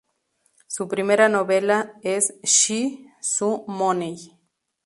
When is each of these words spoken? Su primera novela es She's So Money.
Su 0.65 0.87
primera 0.87 1.29
novela 1.29 1.93
es 2.01 2.33
She's 2.41 3.01
So 3.21 3.65
Money. 3.67 4.35